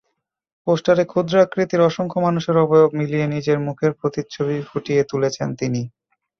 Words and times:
পোস্টারে 0.67 1.03
ক্ষুদ্রাকৃতির 1.05 1.81
অসংখ্য 1.89 2.17
মানুষের 2.19 2.55
অবয়ব 2.57 2.89
মিলিয়ে 2.99 3.25
নিজের 3.27 3.57
মুখের 3.67 3.91
প্রতিচ্ছবি 3.99 4.55
ফুটিয়ে 4.69 5.01
তুলেছেন 5.03 5.47
তিনি। 5.59 5.81